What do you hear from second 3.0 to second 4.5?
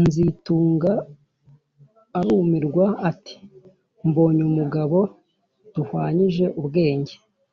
ati: “Mbonye